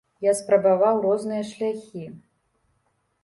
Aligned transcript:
Я 0.25 0.31
спрабаваў 0.37 0.95
розныя 1.05 1.43
шляхі. 1.51 2.05